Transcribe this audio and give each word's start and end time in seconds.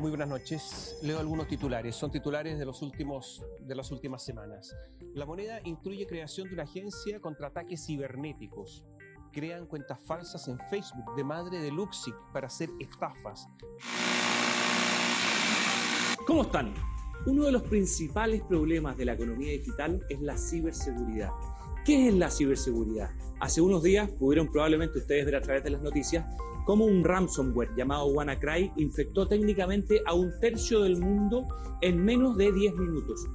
Muy 0.00 0.08
buenas 0.08 0.30
noches. 0.30 0.98
Leo 1.02 1.18
algunos 1.18 1.46
titulares. 1.46 1.94
Son 1.94 2.10
titulares 2.10 2.58
de, 2.58 2.64
los 2.64 2.80
últimos, 2.80 3.44
de 3.60 3.74
las 3.74 3.92
últimas 3.92 4.24
semanas. 4.24 4.74
La 5.12 5.26
moneda 5.26 5.60
incluye 5.64 6.06
creación 6.06 6.48
de 6.48 6.54
una 6.54 6.62
agencia 6.62 7.20
contra 7.20 7.48
ataques 7.48 7.84
cibernéticos. 7.84 8.86
Crean 9.30 9.66
cuentas 9.66 10.00
falsas 10.06 10.48
en 10.48 10.58
Facebook 10.70 11.14
de 11.16 11.22
madre 11.22 11.58
de 11.58 11.70
Luxic 11.70 12.14
para 12.32 12.46
hacer 12.46 12.70
estafas. 12.78 13.46
¿Cómo 16.26 16.44
están? 16.44 16.72
Uno 17.26 17.44
de 17.44 17.52
los 17.52 17.64
principales 17.64 18.40
problemas 18.40 18.96
de 18.96 19.04
la 19.04 19.12
economía 19.12 19.52
digital 19.52 20.02
es 20.08 20.18
la 20.22 20.38
ciberseguridad. 20.38 21.30
¿Qué 21.84 22.08
es 22.08 22.14
la 22.14 22.30
ciberseguridad? 22.30 23.10
Hace 23.38 23.60
unos 23.60 23.82
días 23.82 24.08
pudieron 24.12 24.50
probablemente 24.50 24.98
ustedes 24.98 25.26
ver 25.26 25.36
a 25.36 25.42
través 25.42 25.62
de 25.62 25.70
las 25.70 25.82
noticias 25.82 26.24
cómo 26.70 26.84
un 26.84 27.02
ransomware 27.02 27.74
llamado 27.74 28.06
WannaCry 28.06 28.70
infectó 28.76 29.26
técnicamente 29.26 30.02
a 30.06 30.14
un 30.14 30.30
tercio 30.38 30.82
del 30.82 30.98
mundo 30.98 31.48
en 31.80 32.04
menos 32.04 32.36
de 32.36 32.52
10 32.52 32.76
minutos. 32.76 33.26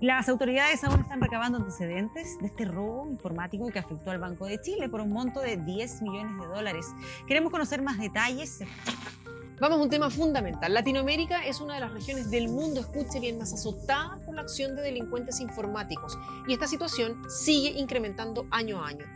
Las 0.00 0.28
autoridades 0.28 0.82
aún 0.82 0.98
están 0.98 1.20
recabando 1.20 1.58
antecedentes 1.58 2.40
de 2.40 2.48
este 2.48 2.64
robo 2.64 3.08
informático 3.08 3.70
que 3.70 3.78
afectó 3.78 4.10
al 4.10 4.18
Banco 4.18 4.46
de 4.46 4.60
Chile 4.60 4.88
por 4.88 5.00
un 5.00 5.10
monto 5.10 5.38
de 5.38 5.58
10 5.58 6.02
millones 6.02 6.40
de 6.40 6.46
dólares. 6.48 6.92
Queremos 7.28 7.52
conocer 7.52 7.80
más 7.80 7.96
detalles. 8.00 8.58
Vamos 9.60 9.78
a 9.78 9.82
un 9.82 9.88
tema 9.88 10.10
fundamental. 10.10 10.74
Latinoamérica 10.74 11.46
es 11.46 11.60
una 11.60 11.74
de 11.74 11.80
las 11.82 11.92
regiones 11.92 12.32
del 12.32 12.48
mundo, 12.48 12.80
escuche 12.80 13.20
bien, 13.20 13.38
más 13.38 13.52
azotada 13.52 14.18
por 14.26 14.34
la 14.34 14.40
acción 14.40 14.74
de 14.74 14.82
delincuentes 14.82 15.38
informáticos 15.38 16.18
y 16.48 16.52
esta 16.52 16.66
situación 16.66 17.22
sigue 17.30 17.70
incrementando 17.70 18.48
año 18.50 18.82
a 18.82 18.88
año. 18.88 19.06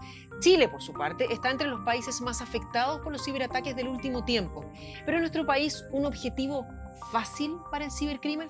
Chile, 0.40 0.68
por 0.68 0.82
su 0.82 0.92
parte, 0.92 1.32
está 1.32 1.50
entre 1.50 1.68
los 1.68 1.80
países 1.80 2.20
más 2.20 2.40
afectados 2.40 3.00
por 3.00 3.12
los 3.12 3.24
ciberataques 3.24 3.74
del 3.74 3.88
último 3.88 4.24
tiempo. 4.24 4.64
Pero 5.04 5.16
en 5.16 5.22
nuestro 5.22 5.44
país, 5.44 5.84
un 5.92 6.06
objetivo 6.06 6.66
fácil 7.10 7.56
para 7.70 7.86
el 7.86 7.90
cibercrimen. 7.90 8.48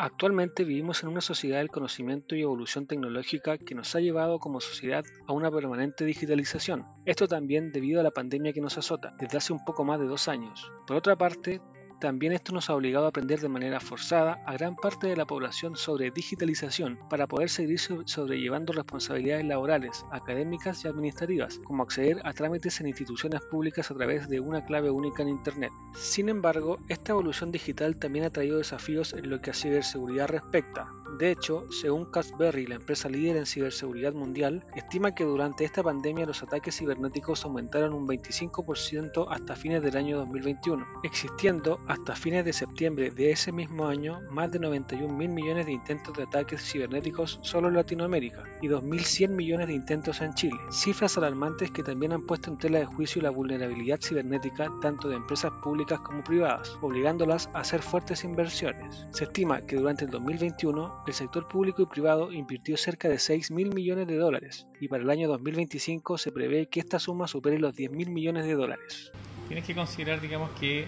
Actualmente 0.00 0.62
vivimos 0.62 1.02
en 1.02 1.08
una 1.08 1.20
sociedad 1.20 1.58
del 1.58 1.70
conocimiento 1.70 2.36
y 2.36 2.42
evolución 2.42 2.86
tecnológica 2.86 3.58
que 3.58 3.74
nos 3.74 3.96
ha 3.96 4.00
llevado 4.00 4.38
como 4.38 4.60
sociedad 4.60 5.04
a 5.26 5.32
una 5.32 5.50
permanente 5.50 6.04
digitalización. 6.04 6.86
Esto 7.04 7.26
también 7.26 7.72
debido 7.72 7.98
a 7.98 8.04
la 8.04 8.12
pandemia 8.12 8.52
que 8.52 8.60
nos 8.60 8.78
azota 8.78 9.12
desde 9.18 9.38
hace 9.38 9.52
un 9.52 9.64
poco 9.64 9.84
más 9.84 9.98
de 9.98 10.06
dos 10.06 10.28
años. 10.28 10.70
Por 10.86 10.96
otra 10.96 11.16
parte, 11.16 11.60
también 12.00 12.32
esto 12.32 12.52
nos 12.52 12.70
ha 12.70 12.74
obligado 12.74 13.06
a 13.06 13.08
aprender 13.08 13.40
de 13.40 13.48
manera 13.48 13.80
forzada 13.80 14.42
a 14.46 14.52
gran 14.54 14.76
parte 14.76 15.08
de 15.08 15.16
la 15.16 15.26
población 15.26 15.76
sobre 15.76 16.10
digitalización 16.10 16.98
para 17.10 17.26
poder 17.26 17.50
seguir 17.50 17.78
sobrellevando 17.78 18.72
responsabilidades 18.72 19.44
laborales, 19.44 20.04
académicas 20.10 20.84
y 20.84 20.88
administrativas, 20.88 21.60
como 21.64 21.82
acceder 21.82 22.20
a 22.24 22.32
trámites 22.32 22.80
en 22.80 22.88
instituciones 22.88 23.40
públicas 23.50 23.90
a 23.90 23.94
través 23.94 24.28
de 24.28 24.40
una 24.40 24.64
clave 24.64 24.90
única 24.90 25.22
en 25.22 25.28
Internet. 25.28 25.72
Sin 25.94 26.28
embargo, 26.28 26.78
esta 26.88 27.12
evolución 27.12 27.52
digital 27.52 27.96
también 27.96 28.24
ha 28.24 28.30
traído 28.30 28.58
desafíos 28.58 29.12
en 29.12 29.30
lo 29.30 29.40
que 29.40 29.50
a 29.50 29.54
ciberseguridad 29.54 30.28
respecta. 30.28 30.88
De 31.16 31.30
hecho, 31.30 31.64
según 31.70 32.06
Casberry, 32.06 32.66
la 32.66 32.76
empresa 32.76 33.08
líder 33.08 33.36
en 33.36 33.46
ciberseguridad 33.46 34.12
mundial, 34.12 34.64
estima 34.76 35.14
que 35.14 35.24
durante 35.24 35.64
esta 35.64 35.82
pandemia 35.82 36.26
los 36.26 36.42
ataques 36.42 36.76
cibernéticos 36.76 37.44
aumentaron 37.44 37.94
un 37.94 38.06
25% 38.06 39.26
hasta 39.30 39.56
fines 39.56 39.82
del 39.82 39.96
año 39.96 40.18
2021, 40.18 40.86
existiendo 41.02 41.80
hasta 41.88 42.14
fines 42.14 42.44
de 42.44 42.52
septiembre 42.52 43.10
de 43.10 43.32
ese 43.32 43.52
mismo 43.52 43.86
año 43.86 44.20
más 44.30 44.52
de 44.52 44.58
91 44.58 45.12
mil 45.12 45.30
millones 45.30 45.66
de 45.66 45.72
intentos 45.72 46.16
de 46.16 46.24
ataques 46.24 46.62
cibernéticos 46.62 47.38
solo 47.42 47.68
en 47.68 47.74
Latinoamérica 47.74 48.44
y 48.60 48.68
2.100 48.68 49.30
millones 49.30 49.68
de 49.68 49.74
intentos 49.74 50.20
en 50.20 50.34
Chile. 50.34 50.58
Cifras 50.70 51.16
alarmantes 51.16 51.70
que 51.70 51.82
también 51.82 52.12
han 52.12 52.26
puesto 52.26 52.50
en 52.50 52.58
tela 52.58 52.78
de 52.78 52.86
juicio 52.86 53.22
la 53.22 53.30
vulnerabilidad 53.30 54.00
cibernética 54.00 54.70
tanto 54.80 55.08
de 55.08 55.16
empresas 55.16 55.52
públicas 55.62 56.00
como 56.00 56.22
privadas, 56.22 56.78
obligándolas 56.80 57.48
a 57.54 57.60
hacer 57.60 57.82
fuertes 57.82 58.24
inversiones. 58.24 59.06
Se 59.10 59.24
estima 59.24 59.62
que 59.62 59.76
durante 59.76 60.04
el 60.04 60.10
2021 60.10 61.04
el 61.08 61.14
sector 61.14 61.48
público 61.48 61.82
y 61.82 61.86
privado 61.86 62.32
invirtió 62.32 62.76
cerca 62.76 63.08
de 63.08 63.18
6 63.18 63.50
mil 63.50 63.74
millones 63.74 64.06
de 64.06 64.16
dólares 64.16 64.66
y 64.80 64.88
para 64.88 65.02
el 65.02 65.10
año 65.10 65.28
2025 65.28 66.18
se 66.18 66.32
prevé 66.32 66.68
que 66.68 66.80
esta 66.80 66.98
suma 66.98 67.26
supere 67.26 67.58
los 67.58 67.74
10 67.74 67.92
mil 67.92 68.10
millones 68.10 68.44
de 68.44 68.54
dólares. 68.54 69.10
Tienes 69.48 69.64
que 69.64 69.74
considerar, 69.74 70.20
digamos, 70.20 70.50
que 70.60 70.86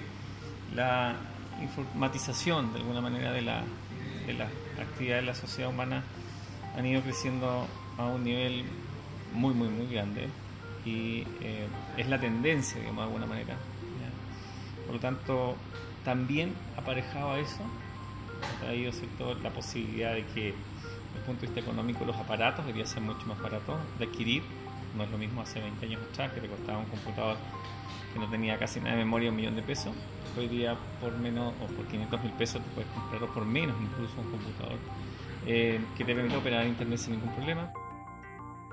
la 0.74 1.16
informatización 1.62 2.72
de 2.72 2.80
alguna 2.80 3.00
manera 3.00 3.32
de 3.32 3.42
la, 3.42 3.64
de 4.26 4.82
actividad 4.82 5.16
de 5.16 5.22
la 5.22 5.34
sociedad 5.34 5.70
humana 5.70 6.04
han 6.76 6.86
ido 6.86 7.00
creciendo 7.02 7.66
a 7.96 8.06
un 8.06 8.22
nivel 8.22 8.64
muy, 9.32 9.54
muy, 9.54 9.68
muy 9.68 9.86
grande 9.86 10.28
y 10.84 11.24
eh, 11.40 11.66
es 11.96 12.08
la 12.08 12.20
tendencia, 12.20 12.78
digamos, 12.78 13.04
de 13.04 13.06
alguna 13.06 13.26
manera. 13.26 13.56
Por 14.86 14.96
lo 14.96 15.00
tanto, 15.00 15.56
también 16.04 16.52
aparejado 16.76 17.32
a 17.32 17.38
eso, 17.38 17.60
ha 18.42 18.64
traído 18.64 18.92
¿cierto? 18.92 19.34
la 19.42 19.50
posibilidad 19.50 20.14
de 20.14 20.24
que, 20.26 20.52
desde 20.52 21.18
el 21.18 21.24
punto 21.24 21.40
de 21.42 21.46
vista 21.48 21.60
económico, 21.60 22.04
los 22.04 22.16
aparatos 22.16 22.64
deberían 22.66 22.88
ser 22.88 23.02
mucho 23.02 23.26
más 23.26 23.40
baratos 23.40 23.76
de 23.98 24.04
adquirir. 24.04 24.42
No 24.96 25.04
es 25.04 25.10
lo 25.10 25.18
mismo 25.18 25.40
hace 25.40 25.60
20 25.60 25.86
años 25.86 26.02
atrás 26.12 26.32
que 26.32 26.40
te 26.40 26.48
costaba 26.48 26.78
un 26.78 26.86
computador 26.86 27.36
que 28.12 28.18
no 28.18 28.28
tenía 28.28 28.58
casi 28.58 28.80
nada 28.80 28.96
de 28.96 29.04
memoria 29.04 29.30
un 29.30 29.36
millón 29.36 29.54
de 29.54 29.62
pesos 29.62 29.94
hoy 30.36 30.48
día 30.48 30.76
por 31.00 31.16
menos 31.18 31.54
o 31.62 31.66
por 31.66 31.86
500 31.86 32.22
mil 32.22 32.32
pesos 32.32 32.62
te 32.62 32.70
puedes 32.74 32.90
comprar 32.90 33.30
por 33.32 33.44
menos 33.44 33.76
incluso 33.80 34.14
un 34.20 34.30
computador 34.30 34.78
eh, 35.46 35.80
que 35.96 36.04
te 36.04 36.14
permite 36.14 36.36
operar 36.36 36.66
internet 36.66 36.98
sin 36.98 37.14
ningún 37.14 37.32
problema. 37.34 37.72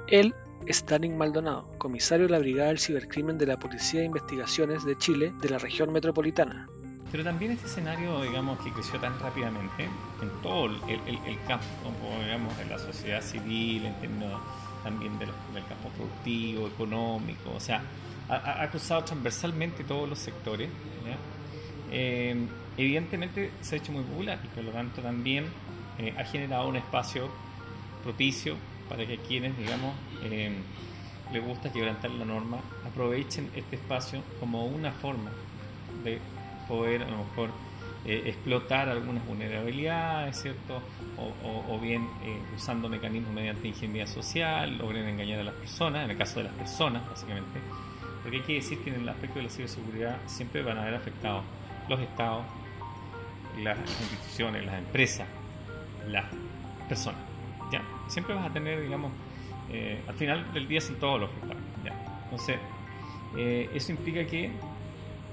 Él 0.07 0.33
es 0.65 0.83
Maldonado, 1.15 1.69
comisario 1.77 2.27
de 2.27 2.31
la 2.31 2.39
Brigada 2.39 2.69
del 2.69 2.79
Cibercrimen 2.79 3.37
de 3.37 3.45
la 3.45 3.57
Policía 3.57 4.01
de 4.01 4.07
Investigaciones 4.07 4.83
de 4.85 4.97
Chile 4.97 5.33
de 5.41 5.49
la 5.49 5.59
región 5.59 5.93
metropolitana. 5.93 6.67
Pero 7.11 7.23
también 7.23 7.51
este 7.51 7.67
escenario, 7.67 8.21
digamos, 8.21 8.59
que 8.59 8.71
creció 8.71 8.99
tan 8.99 9.17
rápidamente 9.19 9.85
en 10.21 10.29
todo 10.41 10.65
el, 10.65 10.99
el, 11.07 11.39
campo, 11.47 11.65
como, 11.83 12.21
digamos, 12.21 12.57
de 12.57 12.65
la 12.65 12.77
sociedad 12.77 13.21
civil, 13.21 13.85
en 13.85 13.93
términos 14.01 14.41
también 14.83 15.17
del 15.17 15.29
campo 15.29 15.89
productivo, 15.95 16.67
económico, 16.67 17.51
o 17.55 17.59
sea, 17.59 17.81
ha, 18.29 18.61
ha 18.61 18.69
cruzado 18.69 19.03
transversalmente 19.03 19.83
todos 19.83 20.07
los 20.07 20.19
sectores. 20.19 20.69
Eh, 21.91 22.35
evidentemente 22.77 23.51
se 23.61 23.75
ha 23.75 23.77
hecho 23.77 23.91
muy 23.91 24.03
popular 24.03 24.39
y 24.43 24.47
por 24.47 24.63
lo 24.63 24.71
tanto 24.71 25.01
también 25.01 25.45
eh, 25.99 26.13
ha 26.17 26.23
generado 26.25 26.67
un 26.67 26.75
espacio 26.75 27.29
propicio 28.03 28.55
para 28.89 29.05
que 29.05 29.17
quienes, 29.17 29.57
digamos, 29.57 29.95
eh, 30.23 30.51
les 31.31 31.43
gusta 31.43 31.71
quebrantar 31.71 32.11
la 32.11 32.25
norma, 32.25 32.57
aprovechen 32.85 33.49
este 33.55 33.75
espacio 33.75 34.21
como 34.39 34.65
una 34.65 34.91
forma 34.91 35.31
de 36.03 36.19
poder 36.67 37.03
a 37.03 37.09
lo 37.09 37.17
mejor 37.17 37.49
explotar 38.05 38.87
algunas 38.87 39.25
vulnerabilidades, 39.27 40.41
¿cierto? 40.41 40.81
O, 41.17 41.77
bien 41.79 42.07
usando 42.55 42.87
mecanismos 42.87 43.33
mediante 43.33 43.67
ingeniería 43.67 44.07
social, 44.07 44.77
logren 44.77 45.07
engañar 45.07 45.41
a 45.41 45.43
las 45.43 45.55
personas, 45.55 46.05
en 46.05 46.11
el 46.11 46.17
caso 46.17 46.39
de 46.39 46.45
las 46.45 46.53
personas, 46.53 47.05
básicamente. 47.09 47.59
Porque 48.21 48.37
hay 48.37 48.43
que 48.43 48.53
decir 48.53 48.79
que 48.79 48.91
en 48.91 49.01
el 49.01 49.09
aspecto 49.09 49.39
de 49.39 49.43
la 49.43 49.49
ciberseguridad 49.49 50.17
siempre 50.25 50.61
van 50.61 50.77
a 50.77 50.83
haber 50.83 50.95
afectados 50.95 51.43
los 51.87 51.99
estados, 51.99 52.45
las 53.61 53.77
instituciones, 53.77 54.65
las 54.65 54.75
empresas, 54.79 55.27
las 56.07 56.25
personas. 56.87 57.21
¿ya? 57.71 57.81
Siempre 58.07 58.35
vas 58.35 58.49
a 58.49 58.53
tener, 58.53 58.81
digamos, 58.81 59.11
eh, 59.71 60.01
al 60.07 60.15
final 60.15 60.53
del 60.53 60.67
día 60.67 60.81
son 60.81 60.95
todos 60.95 61.21
los 61.21 61.29
afectados. 61.29 61.63
¿ya? 61.83 62.21
Entonces, 62.25 62.57
eh, 63.37 63.69
eso 63.73 63.91
implica 63.91 64.25
que 64.25 64.51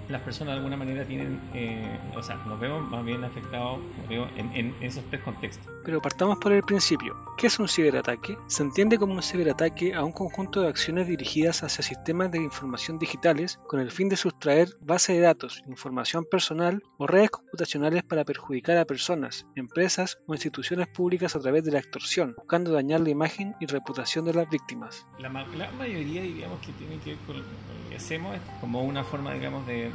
las 0.09 0.20
personas 0.22 0.54
de 0.54 0.59
alguna 0.59 0.76
manera 0.76 1.04
tienen, 1.04 1.41
eh, 1.54 1.98
o 2.16 2.22
sea, 2.22 2.37
nos 2.47 2.60
vemos 2.60 2.88
más 2.91 3.04
bien 3.04 3.25
afectados 3.25 3.78
en, 4.09 4.75
esos 4.81 5.04
tres 5.10 5.22
contextos. 5.22 5.72
Pero 5.84 6.00
partamos 6.00 6.38
por 6.38 6.53
el 6.53 6.62
principio. 6.62 7.15
¿Qué 7.37 7.47
es 7.47 7.59
un 7.59 7.69
ciberataque? 7.69 8.37
Se 8.47 8.62
entiende 8.62 8.98
como 8.98 9.14
un 9.14 9.22
ciberataque 9.22 9.94
a 9.94 10.04
un 10.04 10.12
conjunto 10.12 10.60
de 10.62 10.69
acciones 10.69 11.06
dirigidas 11.06 11.62
hacia 11.62 11.82
sistemas 11.82 12.31
de 12.31 12.38
información 12.38 12.98
digitales 12.98 13.59
con 13.66 13.81
el 13.81 13.91
fin 13.91 14.09
de 14.09 14.16
sustraer 14.16 14.69
bases 14.81 15.16
de 15.16 15.22
datos, 15.22 15.62
información 15.67 16.25
personal 16.31 16.82
o 16.99 17.06
redes 17.06 17.31
computacionales 17.31 18.02
para 18.02 18.25
perjudicar 18.25 18.76
a 18.76 18.84
personas, 18.84 19.46
empresas 19.56 20.19
o 20.26 20.34
instituciones 20.34 20.88
públicas 20.88 21.37
a 21.37 21.40
través 21.40 21.64
de 21.64 21.73
la 21.73 21.79
extorsión, 21.79 22.34
buscando 22.37 22.73
dañar 22.73 23.00
la 23.00 23.11
imagen 23.11 23.55
y 23.61 23.67
reputación 23.67 24.25
de 24.25 24.34
las 24.34 24.49
víctimas. 24.49 25.06
La, 25.19 25.29
mayoría, 25.29 26.23
diríamos, 26.23 26.61
que 26.61 26.73
tiene 26.73 26.99
que 26.99 27.11
ver 27.11 27.19
con 27.26 27.37
lo 27.38 27.43
que 27.88 27.96
hacemos 27.96 28.34
es 28.37 28.40
como 28.61 28.82
una 28.82 29.05
forma, 29.05 29.32
digamos, 29.32 29.67
de 29.67 29.90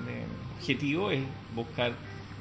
objetivo 0.57 1.12
es 1.12 1.22
buscar 1.56 1.94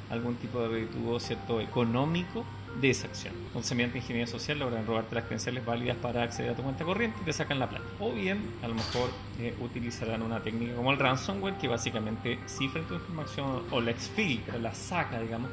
algún 0.09 0.35
tipo 0.35 0.59
de 0.61 0.67
retuvo 0.69 1.19
cierto 1.19 1.61
económico 1.61 2.45
de 2.81 2.91
esa 2.91 3.07
acción. 3.07 3.33
Entonces, 3.47 3.77
ingeniería 3.77 4.27
social 4.27 4.59
logran 4.59 4.85
robarte 4.85 5.15
las 5.15 5.25
credenciales 5.25 5.65
válidas 5.65 5.97
para 5.97 6.23
acceder 6.23 6.51
a 6.51 6.55
tu 6.55 6.63
cuenta 6.63 6.85
corriente 6.85 7.17
y 7.21 7.25
te 7.25 7.33
sacan 7.33 7.59
la 7.59 7.69
plata. 7.69 7.85
O 7.99 8.11
bien, 8.11 8.41
a 8.63 8.67
lo 8.67 8.75
mejor 8.75 9.09
eh, 9.39 9.55
utilizarán 9.59 10.21
una 10.21 10.41
técnica 10.41 10.75
como 10.75 10.91
el 10.91 10.97
ransomware 10.97 11.55
que 11.55 11.67
básicamente 11.67 12.39
cifra 12.47 12.81
tu 12.83 12.93
información 12.95 13.63
o 13.71 13.81
la 13.81 13.91
exfiltra, 13.91 14.57
la 14.57 14.73
saca, 14.73 15.19
digamos, 15.19 15.49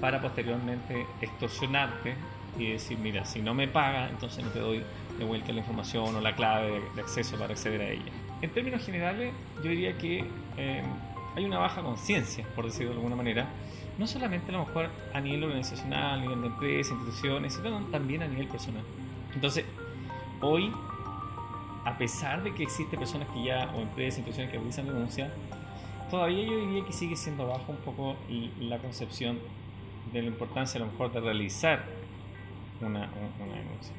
para 0.00 0.20
posteriormente 0.20 1.06
extorsionarte 1.20 2.14
y 2.58 2.72
decir, 2.72 2.98
mira, 2.98 3.24
si 3.24 3.40
no 3.40 3.54
me 3.54 3.68
paga, 3.68 4.08
entonces 4.08 4.44
no 4.44 4.50
te 4.50 4.58
doy 4.58 4.82
de 5.18 5.24
vuelta 5.24 5.52
la 5.52 5.60
información 5.60 6.14
o 6.16 6.20
la 6.20 6.34
clave 6.34 6.80
de, 6.94 7.00
acceso 7.00 7.36
para 7.36 7.52
acceder 7.52 7.80
a 7.80 7.88
ella. 7.90 8.12
En 8.42 8.50
términos 8.50 8.84
generales, 8.84 9.32
yo 9.56 9.70
diría 9.70 9.96
que 9.98 10.24
eh, 10.56 10.82
hay 11.36 11.44
una 11.44 11.58
baja 11.58 11.82
conciencia, 11.82 12.46
por 12.54 12.64
decirlo 12.64 12.90
de 12.90 12.96
alguna 12.96 13.16
manera, 13.16 13.48
no 13.98 14.06
solamente 14.06 14.50
a 14.50 14.58
lo 14.58 14.66
mejor 14.66 14.88
a 15.12 15.20
nivel 15.20 15.44
organizacional, 15.44 16.18
a 16.18 16.22
nivel 16.22 16.40
de 16.40 16.46
empresas, 16.48 16.92
instituciones, 16.92 17.54
sino 17.54 17.84
también 17.86 18.22
a 18.22 18.28
nivel 18.28 18.48
personal. 18.48 18.82
Entonces, 19.34 19.64
hoy, 20.40 20.72
a 21.84 21.96
pesar 21.98 22.42
de 22.42 22.54
que 22.54 22.62
existen 22.62 22.98
personas 22.98 23.28
que 23.28 23.44
ya, 23.44 23.70
o 23.76 23.80
empresas, 23.80 24.18
instituciones 24.18 24.50
que 24.50 24.58
utilizan 24.58 24.86
denuncia, 24.86 25.30
todavía 26.10 26.44
yo 26.44 26.58
diría 26.58 26.84
que 26.84 26.92
sigue 26.92 27.16
siendo 27.16 27.46
bajo 27.46 27.70
un 27.72 27.78
poco 27.78 28.16
la 28.60 28.78
concepción 28.78 29.38
de 30.12 30.22
la 30.22 30.28
importancia 30.28 30.80
a 30.80 30.84
lo 30.84 30.90
mejor 30.90 31.12
de 31.12 31.20
realizar 31.20 31.84
una, 32.80 33.08
una 33.38 33.54
denuncia. 33.54 33.94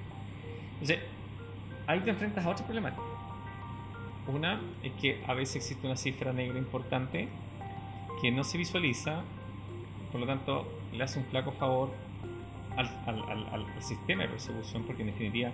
Entonces, 0.74 1.00
ahí 1.88 2.00
te 2.02 2.10
enfrentas 2.10 2.46
a 2.46 2.50
otro 2.50 2.66
problema. 2.66 2.92
Una 4.28 4.62
es 4.84 4.92
que 4.94 5.24
a 5.28 5.34
veces 5.34 5.58
existe 5.58 5.86
una 5.88 5.98
cifra 5.98 6.32
negra 6.32 6.58
importante 6.58 7.28
que 8.22 8.32
no 8.32 8.44
se 8.44 8.58
visualiza, 8.58 9.24
por 10.12 10.22
lo 10.22 10.28
tanto 10.28 10.68
le 10.94 11.04
hace 11.04 11.20
un 11.20 11.26
flaco 11.26 11.52
favor 11.52 11.90
al, 12.78 13.66
sistema 13.82 14.24
de 14.24 14.30
persecución, 14.30 14.84
porque 14.84 15.02
en 15.02 15.08
definitiva, 15.08 15.52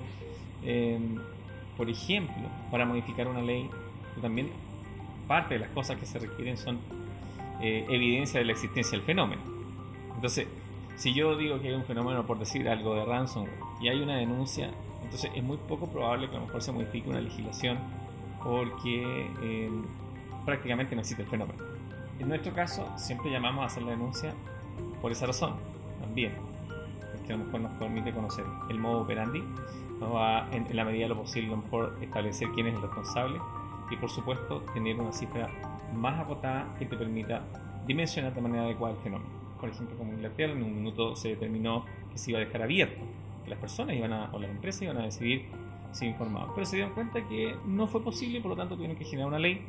em, 0.63 1.17
por 1.77 1.89
ejemplo, 1.89 2.49
para 2.69 2.85
modificar 2.85 3.27
una 3.27 3.41
ley, 3.41 3.69
también 4.21 4.49
parte 5.27 5.55
de 5.55 5.61
las 5.61 5.69
cosas 5.69 5.97
que 5.97 6.05
se 6.05 6.19
requieren 6.19 6.57
son 6.57 6.79
eh, 7.61 7.85
evidencia 7.89 8.39
de 8.39 8.45
la 8.45 8.51
existencia 8.51 8.97
del 8.97 9.05
fenómeno. 9.05 9.41
Entonces, 10.15 10.47
si 10.95 11.13
yo 11.13 11.35
digo 11.37 11.61
que 11.61 11.69
hay 11.69 11.73
un 11.73 11.85
fenómeno, 11.85 12.25
por 12.25 12.39
decir 12.39 12.67
algo 12.67 12.95
de 12.95 13.05
ransomware, 13.05 13.53
y 13.81 13.87
hay 13.87 14.01
una 14.01 14.17
denuncia, 14.17 14.71
entonces 15.03 15.31
es 15.35 15.43
muy 15.43 15.57
poco 15.57 15.87
probable 15.87 16.27
que 16.29 16.35
a 16.35 16.39
lo 16.39 16.47
mejor 16.47 16.61
se 16.61 16.71
modifique 16.71 17.09
una 17.09 17.21
legislación 17.21 17.77
porque 18.47 19.29
eh, 19.41 19.69
prácticamente 20.45 20.95
no 20.95 21.01
existe 21.01 21.23
el 21.23 21.27
fenómeno. 21.27 21.61
En 22.17 22.29
nuestro 22.29 22.53
caso, 22.53 22.87
siempre 22.95 23.29
llamamos 23.29 23.63
a 23.63 23.65
hacer 23.65 23.83
la 23.83 23.91
denuncia 23.91 24.33
por 25.01 25.11
esa 25.11 25.25
razón, 25.25 25.55
también, 25.99 26.31
porque 27.11 27.33
a 27.33 27.35
lo 27.35 27.43
mejor 27.43 27.59
nos 27.59 27.73
permite 27.73 28.13
conocer 28.13 28.45
el 28.69 28.79
modo 28.79 29.01
operandi, 29.01 29.43
nos 29.99 30.15
va 30.15 30.47
en, 30.53 30.73
la 30.73 30.85
medida 30.85 31.03
de 31.03 31.09
lo 31.09 31.17
posible 31.17 31.53
mejor 31.57 31.97
establecer 32.01 32.47
quién 32.55 32.67
es 32.67 32.75
el 32.75 32.81
responsable 32.81 33.37
y 33.91 33.97
por 33.97 34.09
supuesto 34.09 34.61
tener 34.73 34.97
una 34.97 35.11
cifra 35.11 35.49
más 35.93 36.17
acotada 36.17 36.73
que 36.79 36.85
te 36.85 36.95
permita 36.95 37.41
dimensionar 37.85 38.33
de 38.33 38.41
manera 38.41 38.63
adecuada 38.63 38.95
el 38.95 39.01
fenómeno. 39.01 39.29
Por 39.59 39.69
ejemplo, 39.69 39.97
como 39.97 40.11
en 40.11 40.17
Inglaterra, 40.19 40.53
en 40.53 40.63
un 40.63 40.73
minuto 40.73 41.17
se 41.17 41.29
determinó 41.29 41.83
que 42.13 42.17
se 42.17 42.31
iba 42.31 42.39
a 42.39 42.45
dejar 42.45 42.61
abierto, 42.61 43.03
que 43.43 43.49
las 43.49 43.59
personas 43.59 43.97
iban 43.97 44.13
a, 44.13 44.29
o 44.31 44.39
las 44.39 44.49
empresas 44.49 44.83
iban 44.83 44.97
a 44.99 45.03
decidir 45.03 45.47
se 45.91 46.05
informaban. 46.05 46.49
Pero 46.53 46.65
se 46.65 46.77
dieron 46.77 46.93
cuenta 46.93 47.27
que 47.27 47.55
no 47.65 47.87
fue 47.87 48.03
posible, 48.03 48.41
por 48.41 48.51
lo 48.51 48.57
tanto 48.57 48.75
tuvieron 48.75 48.97
que 48.97 49.05
generar 49.05 49.27
una 49.27 49.39
ley 49.39 49.61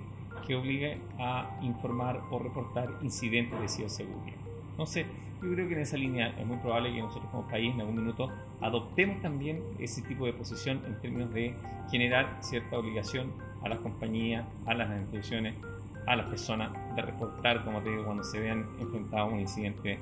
que 0.47 0.55
obligue 0.55 1.01
a 1.19 1.59
informar 1.63 2.23
o 2.31 2.39
reportar 2.39 2.89
incidentes 3.03 3.61
de 3.61 3.69
ciberseguridad. 3.69 4.39
Entonces, 4.71 5.07
yo 5.43 5.53
creo 5.53 5.69
que 5.69 5.75
en 5.75 5.81
esa 5.81 5.97
línea 5.97 6.35
es 6.39 6.47
muy 6.47 6.57
probable 6.57 6.93
que 6.93 7.01
nosotros 7.01 7.31
como 7.31 7.47
país 7.47 7.73
en 7.73 7.81
algún 7.81 7.97
minuto 7.97 8.31
adoptemos 8.61 9.21
también 9.23 9.63
ese 9.79 10.03
tipo 10.03 10.27
de 10.27 10.33
posición 10.33 10.83
en 10.87 11.01
términos 11.01 11.33
de 11.33 11.55
generar 11.91 12.39
cierta 12.41 12.79
obligación 12.79 13.33
a 13.63 13.69
las 13.69 13.79
compañías, 13.79 14.45
a 14.67 14.75
las 14.75 14.91
instituciones, 14.99 15.55
a 16.07 16.17
las 16.17 16.27
personas 16.27 16.71
de 16.97 17.03
reportar, 17.03 17.65
como 17.65 17.81
te 17.83 17.91
digo, 17.91 18.05
cuando 18.05 18.25
se 18.25 18.41
vean 18.41 18.67
enfrentados 18.81 19.31
a 19.31 19.35
un 19.35 19.41
incidente 19.41 19.99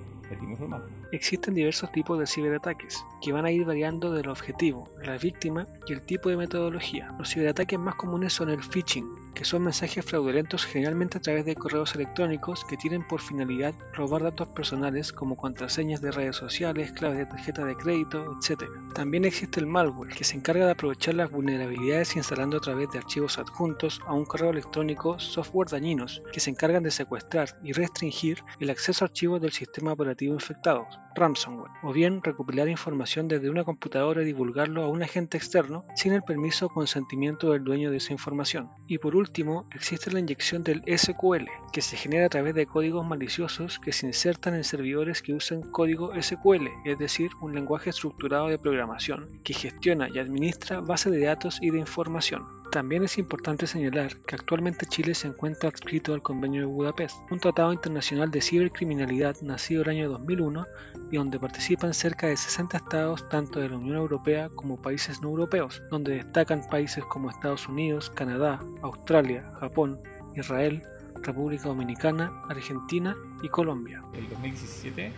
Existen 1.12 1.54
diversos 1.54 1.90
tipos 1.92 2.18
de 2.18 2.26
ciberataques, 2.26 3.04
que 3.22 3.32
van 3.32 3.44
a 3.44 3.50
ir 3.50 3.64
variando 3.64 4.12
del 4.12 4.28
objetivo, 4.28 4.90
la 5.02 5.18
víctima 5.18 5.66
y 5.86 5.92
el 5.92 6.02
tipo 6.02 6.28
de 6.28 6.36
metodología. 6.36 7.14
Los 7.18 7.30
ciberataques 7.30 7.78
más 7.78 7.94
comunes 7.94 8.32
son 8.32 8.50
el 8.50 8.62
phishing, 8.62 9.06
que 9.36 9.44
son 9.44 9.64
mensajes 9.64 10.02
fraudulentos 10.02 10.64
generalmente 10.64 11.18
a 11.18 11.20
través 11.20 11.44
de 11.44 11.54
correos 11.54 11.94
electrónicos 11.94 12.64
que 12.64 12.78
tienen 12.78 13.06
por 13.06 13.20
finalidad 13.20 13.74
robar 13.92 14.22
datos 14.22 14.48
personales 14.48 15.12
como 15.12 15.36
contraseñas 15.36 16.00
de 16.00 16.10
redes 16.10 16.36
sociales, 16.36 16.92
claves 16.92 17.18
de 17.18 17.26
tarjeta 17.26 17.64
de 17.66 17.76
crédito, 17.76 18.38
etc. 18.40 18.64
También 18.94 19.26
existe 19.26 19.60
el 19.60 19.66
malware, 19.66 20.14
que 20.14 20.24
se 20.24 20.36
encarga 20.36 20.64
de 20.64 20.72
aprovechar 20.72 21.14
las 21.14 21.30
vulnerabilidades 21.30 22.16
instalando 22.16 22.56
a 22.56 22.60
través 22.60 22.90
de 22.90 22.98
archivos 22.98 23.38
adjuntos 23.38 24.00
a 24.06 24.14
un 24.14 24.24
correo 24.24 24.50
electrónico 24.50 25.18
software 25.18 25.68
dañinos 25.68 26.22
que 26.32 26.40
se 26.40 26.48
encargan 26.48 26.82
de 26.82 26.90
secuestrar 26.90 27.58
y 27.62 27.72
restringir 27.72 28.42
el 28.58 28.70
acceso 28.70 29.04
a 29.04 29.08
archivos 29.08 29.42
del 29.42 29.52
sistema 29.52 29.92
operativo 29.92 30.32
infectados, 30.32 30.98
ransomware, 31.14 31.72
o 31.82 31.92
bien 31.92 32.22
recopilar 32.22 32.70
información 32.70 33.28
desde 33.28 33.50
una 33.50 33.64
computadora 33.64 34.22
y 34.22 34.24
divulgarlo 34.24 34.82
a 34.82 34.88
un 34.88 35.02
agente 35.02 35.36
externo 35.36 35.84
sin 35.94 36.14
el 36.14 36.22
permiso 36.22 36.66
o 36.66 36.70
consentimiento 36.70 37.52
del 37.52 37.64
dueño 37.64 37.90
de 37.90 37.98
esa 37.98 38.14
información. 38.14 38.70
Y 38.86 38.96
por 38.96 39.14
último, 39.14 39.25
existe 39.74 40.10
la 40.10 40.20
inyección 40.20 40.62
del 40.62 40.82
SQL, 40.86 41.46
que 41.72 41.82
se 41.82 41.96
genera 41.96 42.26
a 42.26 42.28
través 42.28 42.54
de 42.54 42.66
códigos 42.66 43.06
maliciosos 43.06 43.78
que 43.78 43.92
se 43.92 44.06
insertan 44.06 44.54
en 44.54 44.64
servidores 44.64 45.22
que 45.22 45.32
usan 45.32 45.62
código 45.62 46.12
SQL, 46.20 46.68
es 46.84 46.98
decir, 46.98 47.30
un 47.40 47.54
lenguaje 47.54 47.90
estructurado 47.90 48.48
de 48.48 48.58
programación, 48.58 49.40
que 49.44 49.54
gestiona 49.54 50.08
y 50.08 50.18
administra 50.18 50.80
bases 50.80 51.12
de 51.12 51.24
datos 51.24 51.58
y 51.60 51.70
de 51.70 51.78
información. 51.78 52.44
También 52.76 53.04
es 53.04 53.16
importante 53.16 53.66
señalar 53.66 54.18
que 54.26 54.34
actualmente 54.34 54.84
Chile 54.84 55.14
se 55.14 55.28
encuentra 55.28 55.70
adscrito 55.70 56.12
al 56.12 56.20
Convenio 56.20 56.60
de 56.60 56.66
Budapest, 56.66 57.16
un 57.30 57.40
tratado 57.40 57.72
internacional 57.72 58.30
de 58.30 58.42
cibercriminalidad 58.42 59.40
nacido 59.40 59.80
el 59.80 59.88
año 59.88 60.10
2001 60.10 60.66
y 61.10 61.16
donde 61.16 61.40
participan 61.40 61.94
cerca 61.94 62.26
de 62.26 62.36
60 62.36 62.76
estados 62.76 63.26
tanto 63.30 63.60
de 63.60 63.70
la 63.70 63.78
Unión 63.78 63.96
Europea 63.96 64.50
como 64.54 64.76
países 64.76 65.22
no 65.22 65.30
europeos, 65.30 65.82
donde 65.90 66.16
destacan 66.16 66.68
países 66.68 67.02
como 67.06 67.30
Estados 67.30 67.66
Unidos, 67.66 68.10
Canadá, 68.10 68.60
Australia, 68.82 69.50
Japón, 69.58 69.98
Israel, 70.34 70.82
República 71.22 71.68
Dominicana, 71.68 72.42
Argentina 72.50 73.16
y 73.42 73.48
Colombia. 73.48 74.02
El 74.12 74.28
2017 74.28 75.12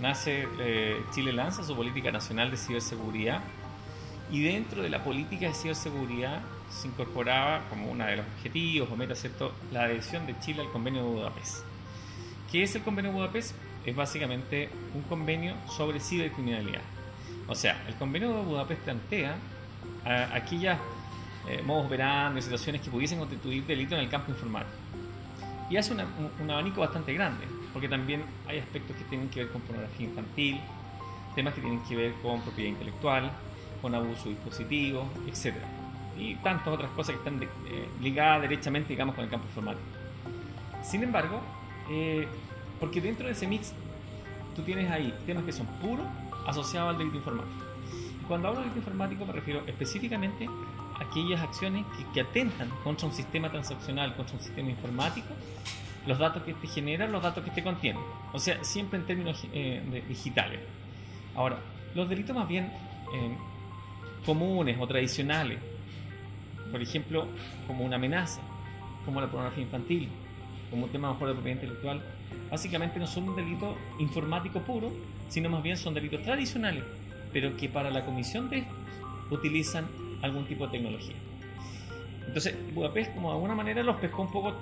nace, 0.00 0.46
eh, 0.60 1.02
Chile 1.12 1.32
lanza 1.32 1.64
su 1.64 1.74
política 1.74 2.12
nacional 2.12 2.52
de 2.52 2.56
ciberseguridad 2.56 3.42
y 4.30 4.44
dentro 4.44 4.80
de 4.80 4.90
la 4.90 5.02
política 5.02 5.48
de 5.48 5.54
ciberseguridad 5.54 6.40
se 6.74 6.88
incorporaba 6.88 7.62
como 7.68 7.90
uno 7.90 8.04
de 8.04 8.16
los 8.16 8.26
objetivos 8.26 8.90
o 8.90 8.96
metas, 8.96 9.20
¿cierto?, 9.20 9.52
la 9.72 9.84
adhesión 9.84 10.26
de 10.26 10.38
Chile 10.40 10.62
al 10.62 10.70
convenio 10.70 11.02
de 11.04 11.08
Budapest. 11.08 11.64
¿Qué 12.50 12.62
es 12.62 12.74
el 12.74 12.82
convenio 12.82 13.12
de 13.12 13.18
Budapest? 13.18 13.54
Es 13.86 13.94
básicamente 13.94 14.68
un 14.94 15.02
convenio 15.02 15.54
sobre 15.68 16.00
cibercriminalidad. 16.00 16.82
O 17.46 17.54
sea, 17.54 17.84
el 17.86 17.94
convenio 17.94 18.34
de 18.34 18.42
Budapest 18.42 18.80
plantea 18.82 19.36
aquellas 20.32 20.78
eh, 21.48 21.62
modos 21.62 21.86
operandi, 21.86 22.42
situaciones 22.42 22.80
que 22.80 22.90
pudiesen 22.90 23.18
constituir 23.18 23.64
delito 23.66 23.94
en 23.94 24.00
el 24.00 24.08
campo 24.08 24.30
informático. 24.30 24.72
Y 25.70 25.76
hace 25.76 25.94
un, 25.94 26.50
abanico 26.50 26.80
bastante 26.80 27.12
grande, 27.14 27.46
porque 27.72 27.88
también 27.88 28.24
hay 28.46 28.58
aspectos 28.58 28.96
que 28.96 29.04
tienen 29.04 29.28
que 29.28 29.44
ver 29.44 29.52
con 29.52 29.62
pornografía 29.62 30.06
infantil, 30.06 30.60
temas 31.34 31.54
que 31.54 31.60
tienen 31.60 31.82
que 31.84 31.96
ver 31.96 32.14
con 32.22 32.40
propiedad 32.42 32.70
intelectual, 32.70 33.30
con 33.80 33.94
abuso 33.94 34.28
dispositivo, 34.28 35.08
etc 35.26 35.83
y 36.18 36.36
tantas 36.36 36.68
otras 36.68 36.90
cosas 36.92 37.16
que 37.16 37.18
están 37.18 37.42
eh, 37.42 37.88
ligadas 38.00 38.42
derechamente, 38.42 38.90
digamos, 38.90 39.14
con 39.14 39.24
el 39.24 39.30
campo 39.30 39.46
informático. 39.46 39.84
Sin 40.82 41.02
embargo, 41.02 41.40
eh, 41.90 42.28
porque 42.78 43.00
dentro 43.00 43.26
de 43.26 43.32
ese 43.32 43.46
mix 43.46 43.72
tú 44.54 44.62
tienes 44.62 44.90
ahí 44.90 45.14
temas 45.26 45.44
que 45.44 45.52
son 45.52 45.66
puros 45.80 46.06
asociados 46.46 46.90
al 46.90 46.98
delito 46.98 47.16
informático. 47.16 47.64
Cuando 48.28 48.48
hablo 48.48 48.60
de 48.60 48.66
delito 48.66 48.80
informático 48.80 49.26
me 49.26 49.32
refiero 49.32 49.62
específicamente 49.66 50.48
a 50.98 51.04
aquellas 51.04 51.40
acciones 51.40 51.84
que, 52.12 52.20
atentan 52.20 52.70
contra 52.82 53.08
un 53.08 53.14
sistema 53.14 53.50
transaccional, 53.50 54.14
contra 54.14 54.36
un 54.36 54.40
sistema 54.40 54.70
informático, 54.70 55.28
los 56.06 56.18
datos 56.18 56.42
que 56.42 56.54
te 56.54 56.66
generan, 56.66 57.10
los 57.10 57.22
datos 57.22 57.42
que 57.44 57.50
te 57.50 57.62
contienen. 57.62 58.02
O 58.32 58.38
sea, 58.38 58.62
siempre 58.62 58.98
en 58.98 59.06
términos 59.06 59.46
eh, 59.52 60.04
digitales. 60.08 60.60
Ahora, 61.34 61.58
los 61.94 62.08
delitos 62.08 62.36
más 62.36 62.46
bien 62.46 62.70
comunes 64.24 64.76
o 64.80 64.86
tradicionales 64.86 65.58
por 66.74 66.82
ejemplo, 66.82 67.28
como 67.68 67.84
una 67.84 67.94
amenaza, 67.94 68.40
como 69.04 69.20
la 69.20 69.28
pornografía 69.28 69.62
infantil, 69.62 70.08
como 70.70 70.86
un 70.86 70.90
tema 70.90 71.12
mejor 71.12 71.28
de 71.28 71.34
propiedad 71.34 71.62
intelectual, 71.62 72.02
básicamente 72.50 72.98
no 72.98 73.06
son 73.06 73.28
un 73.28 73.36
delito 73.36 73.76
informático 74.00 74.58
puro, 74.58 74.90
sino 75.28 75.48
más 75.48 75.62
bien 75.62 75.76
son 75.76 75.94
delitos 75.94 76.22
tradicionales, 76.22 76.82
pero 77.32 77.56
que 77.56 77.68
para 77.68 77.92
la 77.92 78.04
comisión 78.04 78.50
de 78.50 78.58
estos 78.58 78.76
utilizan 79.30 79.86
algún 80.20 80.46
tipo 80.46 80.66
de 80.66 80.72
tecnología. 80.72 81.14
Entonces, 82.26 82.56
Budapest, 82.74 83.14
como 83.14 83.28
de 83.28 83.34
alguna 83.34 83.54
manera, 83.54 83.84
los 83.84 83.94
pescó 83.98 84.22
un 84.22 84.32
poco, 84.32 84.54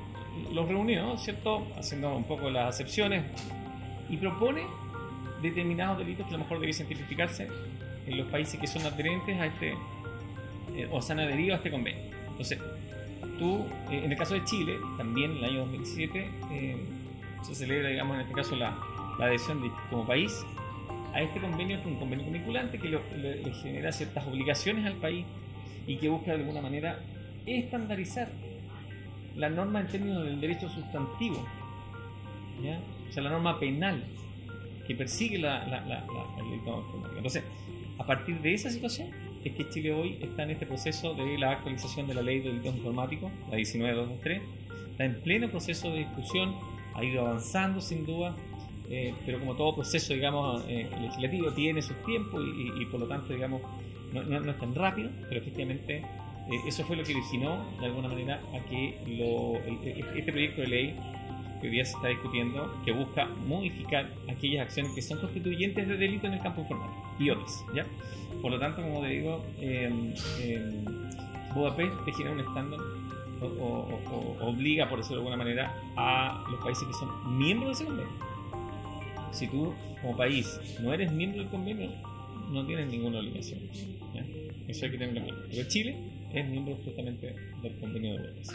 los 0.52 0.68
reunió, 0.68 1.16
¿cierto? 1.16 1.66
Haciendo 1.78 2.14
un 2.14 2.24
poco 2.24 2.50
las 2.50 2.74
acepciones 2.74 3.24
y 4.10 4.18
propone 4.18 4.64
determinados 5.40 5.96
delitos 5.96 6.26
que 6.26 6.34
a 6.34 6.36
lo 6.36 6.44
mejor 6.44 6.60
debiesen 6.60 6.86
identificarse 6.88 7.48
en 8.06 8.18
los 8.18 8.26
países 8.26 8.60
que 8.60 8.66
son 8.66 8.84
adherentes 8.84 9.40
a 9.40 9.46
este 9.46 9.74
eh, 10.76 10.88
o 10.90 11.00
se 11.02 11.12
han 11.12 11.20
adherido 11.20 11.54
a 11.54 11.56
este 11.56 11.70
convenio. 11.70 12.02
Entonces, 12.28 12.58
tú, 13.38 13.66
eh, 13.90 14.02
en 14.04 14.12
el 14.12 14.18
caso 14.18 14.34
de 14.34 14.44
Chile, 14.44 14.78
también 14.96 15.32
en 15.32 15.36
el 15.38 15.44
año 15.44 15.58
2017 15.60 16.30
eh, 16.52 16.76
se 17.42 17.54
celebra, 17.54 17.88
digamos, 17.88 18.16
en 18.16 18.22
este 18.22 18.34
caso 18.34 18.56
la, 18.56 18.76
la 19.18 19.26
adhesión 19.26 19.62
de, 19.62 19.70
como 19.90 20.06
país 20.06 20.44
a 21.12 21.20
este 21.20 21.40
convenio, 21.40 21.76
que 21.76 21.82
es 21.82 21.86
un 21.86 21.96
convenio 21.96 22.30
vinculante 22.30 22.78
que 22.78 22.88
le, 22.88 23.54
genera 23.54 23.92
ciertas 23.92 24.26
obligaciones 24.26 24.86
al 24.86 24.94
país 24.94 25.26
y 25.86 25.96
que 25.96 26.08
busca 26.08 26.32
de 26.32 26.40
alguna 26.40 26.62
manera 26.62 27.00
estandarizar 27.44 28.28
la 29.36 29.48
norma 29.50 29.80
en 29.80 29.88
términos 29.88 30.24
del 30.24 30.40
derecho 30.40 30.68
sustantivo, 30.68 31.46
¿ya? 32.62 32.80
o 33.08 33.12
sea, 33.12 33.22
la 33.22 33.30
norma 33.30 33.58
penal 33.58 34.04
que 34.86 34.94
persigue 34.94 35.38
la, 35.38 35.66
la, 35.66 35.80
la, 35.80 36.04
delito 36.36 36.80
informático. 36.80 37.16
Entonces, 37.16 37.44
a 37.98 38.06
partir 38.06 38.40
de 38.40 38.54
esa 38.54 38.70
situación 38.70 39.10
es 39.44 39.54
que 39.54 39.68
Chile 39.68 39.92
hoy 39.92 40.18
está 40.20 40.44
en 40.44 40.50
este 40.50 40.66
proceso 40.66 41.14
de 41.14 41.38
la 41.38 41.52
actualización 41.52 42.06
de 42.06 42.14
la 42.14 42.22
ley 42.22 42.40
de 42.40 42.50
delitos 42.50 42.76
informáticos, 42.76 43.30
la 43.50 43.56
19223, 43.56 44.42
está 44.90 45.04
en 45.04 45.20
pleno 45.22 45.48
proceso 45.48 45.90
de 45.90 46.00
discusión, 46.00 46.54
ha 46.94 47.04
ido 47.04 47.26
avanzando 47.26 47.80
sin 47.80 48.06
duda, 48.06 48.36
eh, 48.90 49.14
pero 49.24 49.40
como 49.40 49.54
todo 49.54 49.74
proceso, 49.74 50.12
digamos, 50.12 50.64
eh, 50.68 50.88
legislativo 51.00 51.50
tiene 51.52 51.82
sus 51.82 51.96
tiempos 52.04 52.42
y, 52.78 52.84
por 52.86 53.00
lo 53.00 53.06
tanto, 53.06 53.32
digamos, 53.32 53.62
no, 54.12 54.22
no, 54.22 54.50
es 54.50 54.58
tan 54.58 54.74
rápido, 54.74 55.10
pero 55.28 55.40
efectivamente 55.40 55.96
eh, 55.96 56.60
eso 56.66 56.84
fue 56.84 56.96
lo 56.96 57.02
que 57.02 57.12
originó 57.14 57.64
de 57.80 57.86
alguna 57.86 58.08
manera 58.08 58.42
a 58.54 58.60
que 58.68 58.98
lo, 59.06 59.56
este 60.16 60.30
proyecto 60.30 60.60
de 60.62 60.68
ley 60.68 60.96
que 61.62 61.68
hoy 61.68 61.74
día 61.74 61.84
se 61.84 61.94
está 61.94 62.08
discutiendo, 62.08 62.74
que 62.84 62.90
busca 62.90 63.26
modificar 63.46 64.10
aquellas 64.28 64.66
acciones 64.66 64.92
que 64.92 65.00
son 65.00 65.20
constituyentes 65.20 65.86
de 65.86 65.96
delito 65.96 66.26
en 66.26 66.34
el 66.34 66.40
campo 66.40 66.62
informático 66.62 67.14
y 67.20 67.30
otras, 67.30 67.64
¿ya? 67.72 67.86
Por 68.42 68.50
lo 68.50 68.58
tanto, 68.58 68.82
como 68.82 69.00
te 69.00 69.06
digo, 69.06 69.44
eh, 69.60 70.14
eh, 70.40 70.84
Budapest 71.54 72.04
te 72.04 72.12
genera 72.12 72.32
un 72.32 72.40
estándar 72.40 72.80
o, 73.40 74.36
obliga, 74.40 74.88
por 74.88 74.98
decirlo 74.98 75.22
de 75.22 75.28
alguna 75.28 75.36
manera, 75.36 75.72
a 75.96 76.44
los 76.50 76.60
países 76.60 76.84
que 76.86 76.94
son 76.94 77.38
miembros 77.38 77.78
de 77.78 77.84
ese 77.84 77.84
convenio. 77.84 78.12
Si 79.30 79.46
tú, 79.46 79.72
como 80.00 80.16
país, 80.16 80.60
no 80.82 80.92
eres 80.92 81.12
miembro 81.12 81.42
del 81.42 81.50
convenio, 81.50 81.90
no 82.50 82.66
tienes 82.66 82.90
ninguna 82.90 83.20
obligación. 83.20 83.60
Eso 84.66 84.84
hay 84.84 84.90
que 84.90 84.98
tenerlo 84.98 85.24
claro. 85.24 85.42
Pero 85.48 85.68
Chile 85.68 85.96
es 86.32 86.48
miembro 86.48 86.76
justamente 86.84 87.34
del 87.62 87.78
convenio 87.78 88.14
de 88.14 88.18
Budapest. 88.18 88.52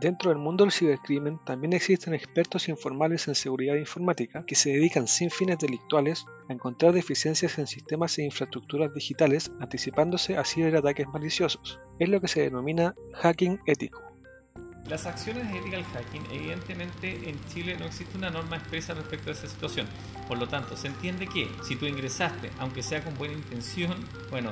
Dentro 0.00 0.30
del 0.30 0.38
mundo 0.38 0.62
del 0.62 0.70
cibercrimen 0.70 1.40
también 1.44 1.72
existen 1.72 2.14
expertos 2.14 2.68
informales 2.68 3.26
en 3.26 3.34
seguridad 3.34 3.74
informática 3.74 4.44
que 4.46 4.54
se 4.54 4.70
dedican 4.70 5.08
sin 5.08 5.28
fines 5.28 5.58
delictuales 5.58 6.24
a 6.48 6.52
encontrar 6.52 6.92
deficiencias 6.92 7.58
en 7.58 7.66
sistemas 7.66 8.16
e 8.18 8.22
infraestructuras 8.22 8.94
digitales 8.94 9.50
anticipándose 9.58 10.36
a 10.36 10.44
ciberataques 10.44 11.08
maliciosos. 11.08 11.80
Es 11.98 12.08
lo 12.08 12.20
que 12.20 12.28
se 12.28 12.42
denomina 12.42 12.94
hacking 13.12 13.58
ético. 13.66 14.07
Las 14.88 15.04
acciones 15.04 15.50
de 15.52 15.58
ethical 15.58 15.84
hacking, 15.92 16.26
evidentemente 16.32 17.28
en 17.28 17.38
Chile 17.52 17.76
no 17.78 17.84
existe 17.84 18.16
una 18.16 18.30
norma 18.30 18.56
expresa 18.56 18.94
respecto 18.94 19.28
a 19.28 19.34
esa 19.34 19.46
situación. 19.46 19.86
Por 20.26 20.38
lo 20.38 20.48
tanto, 20.48 20.78
se 20.78 20.86
entiende 20.86 21.26
que 21.26 21.50
si 21.62 21.76
tú 21.76 21.84
ingresaste, 21.84 22.50
aunque 22.58 22.82
sea 22.82 23.04
con 23.04 23.14
buena 23.18 23.34
intención, 23.34 23.94
bueno, 24.30 24.50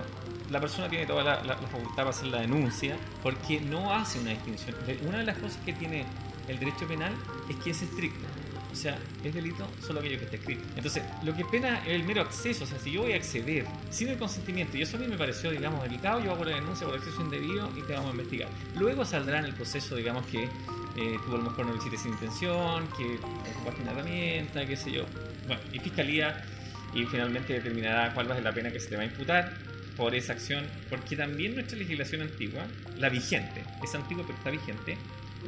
la 0.50 0.60
persona 0.60 0.90
tiene 0.90 1.06
toda 1.06 1.24
la, 1.24 1.42
la, 1.42 1.56
facultad 1.56 1.96
para 1.96 2.10
hacer 2.10 2.28
la 2.28 2.42
denuncia 2.42 2.96
porque 3.22 3.60
no 3.60 3.94
hace 3.94 4.20
una 4.20 4.30
distinción. 4.30 4.76
Una 5.08 5.18
de 5.18 5.24
las 5.24 5.38
cosas 5.38 5.58
que 5.64 5.72
tiene 5.72 6.04
el 6.48 6.58
derecho 6.58 6.86
penal 6.86 7.12
es 7.48 7.56
que 7.56 7.70
es 7.70 7.82
estricto. 7.82 8.26
O 8.72 8.78
sea, 8.78 8.98
es 9.24 9.32
delito 9.32 9.66
solo 9.80 10.00
aquello 10.00 10.18
que 10.18 10.26
está 10.26 10.36
escrito. 10.36 10.62
Entonces, 10.76 11.02
lo 11.24 11.34
que 11.34 11.46
pena 11.46 11.78
es 11.86 11.94
el 11.94 12.04
mero 12.04 12.20
acceso. 12.20 12.64
O 12.64 12.66
sea, 12.66 12.78
si 12.78 12.92
yo 12.92 13.02
voy 13.02 13.12
a 13.12 13.16
acceder 13.16 13.64
sin 13.88 14.08
el 14.08 14.18
consentimiento, 14.18 14.76
y 14.76 14.82
eso 14.82 14.98
a 14.98 15.00
mí 15.00 15.06
me 15.06 15.16
pareció, 15.16 15.50
digamos, 15.50 15.82
delicado, 15.82 16.22
yo 16.22 16.32
hago 16.32 16.44
la 16.44 16.56
denuncia 16.56 16.86
por 16.86 16.96
acceso 16.96 17.22
indebido 17.22 17.70
y 17.74 17.80
te 17.82 17.94
vamos 17.94 18.08
a 18.08 18.12
investigar. 18.12 18.50
Luego 18.78 19.06
saldrá 19.06 19.38
en 19.38 19.46
el 19.46 19.54
proceso, 19.54 19.96
digamos, 19.96 20.26
que 20.26 20.44
eh, 20.44 21.16
tú 21.24 21.34
a 21.34 21.38
lo 21.38 21.44
mejor 21.44 21.64
no 21.64 21.72
lo 21.72 21.78
hiciste 21.78 21.96
sin 21.96 22.12
intención, 22.12 22.86
que 22.98 23.18
ocupaste 23.54 23.82
una 23.82 23.92
herramienta, 23.92 24.66
qué 24.66 24.76
sé 24.76 24.92
yo. 24.92 25.06
Bueno, 25.46 25.62
y 25.72 25.78
fiscalía, 25.78 26.44
y 26.92 27.04
finalmente 27.04 27.54
determinará 27.54 28.12
cuál 28.12 28.28
va 28.28 28.32
a 28.32 28.36
ser 28.36 28.44
la 28.44 28.52
pena 28.52 28.70
que 28.70 28.80
se 28.80 28.88
te 28.88 28.96
va 28.96 29.02
a 29.02 29.06
imputar 29.06 29.54
por 29.96 30.14
esa 30.14 30.34
acción, 30.34 30.66
porque 30.90 31.16
también 31.16 31.54
nuestra 31.54 31.78
legislación 31.78 32.22
antigua, 32.22 32.66
la 32.98 33.08
vigente, 33.08 33.64
es 33.82 33.94
antigua 33.94 34.24
pero 34.26 34.36
está 34.36 34.50
vigente, 34.50 34.98